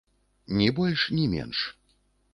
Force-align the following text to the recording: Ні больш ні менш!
Ні 0.61 0.69
больш 0.79 1.05
ні 1.19 1.29
менш! 1.37 1.59